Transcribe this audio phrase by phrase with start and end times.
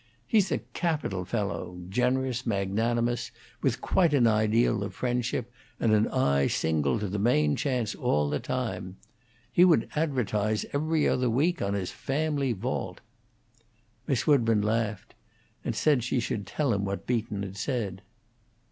[0.25, 3.29] "He's a capital fellow; generous, magnanimous,
[3.61, 8.27] with quite an ideal of friendship and an eye single to the main chance all
[8.27, 8.97] the time.
[9.51, 12.99] He would advertise 'Every Other Week' on his family vault."
[14.07, 15.13] Miss Woodburn laughed,
[15.63, 18.01] and said she should tell him what Beaton had said.